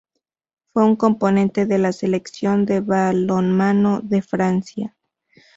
[0.73, 4.95] Fue un componente de la selección de balonmano de Francia.